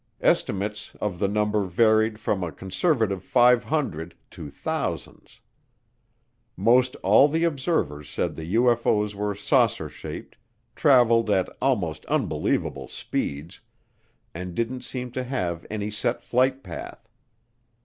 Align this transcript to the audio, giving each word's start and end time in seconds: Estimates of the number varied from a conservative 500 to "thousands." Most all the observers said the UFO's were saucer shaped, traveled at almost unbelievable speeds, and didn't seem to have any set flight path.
Estimates 0.21 0.95
of 0.99 1.19
the 1.19 1.27
number 1.27 1.63
varied 1.65 2.19
from 2.19 2.43
a 2.43 2.51
conservative 2.51 3.23
500 3.23 4.15
to 4.31 4.49
"thousands." 4.49 5.41
Most 6.57 6.95
all 7.03 7.27
the 7.27 7.43
observers 7.43 8.09
said 8.09 8.33
the 8.33 8.55
UFO's 8.55 9.13
were 9.13 9.35
saucer 9.35 9.89
shaped, 9.89 10.37
traveled 10.75 11.29
at 11.29 11.55
almost 11.61 12.03
unbelievable 12.07 12.87
speeds, 12.87 13.61
and 14.33 14.55
didn't 14.55 14.81
seem 14.83 15.11
to 15.11 15.23
have 15.23 15.67
any 15.69 15.91
set 15.91 16.23
flight 16.23 16.63
path. 16.63 17.07